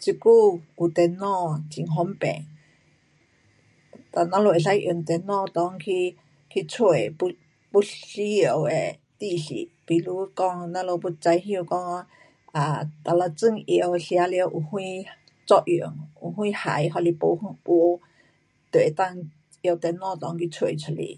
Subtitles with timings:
[0.00, 2.44] 这久有电脑很方便，
[4.10, 6.16] 哒我们可以用电脑内去，
[6.50, 8.70] 去找要，要需要的
[9.20, 12.08] 知识，比如讲我们要知道讲讲
[12.52, 15.10] um 哪一种药吃了有什
[15.46, 18.00] 作用，有什害还是没,没，
[18.72, 19.28] 都能够
[19.62, 21.16] 拿电脑内去找出来。